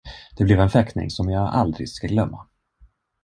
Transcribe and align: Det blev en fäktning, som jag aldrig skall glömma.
Det 0.37 0.43
blev 0.43 0.59
en 0.59 0.69
fäktning, 0.69 1.09
som 1.09 1.29
jag 1.29 1.49
aldrig 1.53 1.89
skall 1.89 2.09
glömma. 2.09 2.47